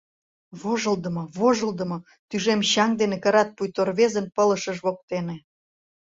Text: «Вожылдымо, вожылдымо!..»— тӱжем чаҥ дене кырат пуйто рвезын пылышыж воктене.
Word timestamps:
«Вожылдымо, 0.61 1.23
вожылдымо!..»— 1.37 1.97
тӱжем 2.29 2.59
чаҥ 2.71 2.89
дене 3.01 3.17
кырат 3.23 3.49
пуйто 3.55 3.81
рвезын 3.89 4.25
пылышыж 4.35 4.77
воктене. 4.85 5.35